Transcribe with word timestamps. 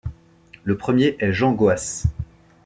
Le 0.63 0.77
premier 0.77 1.15
est 1.19 1.31
Jean 1.31 1.51
Goas. 1.53 2.05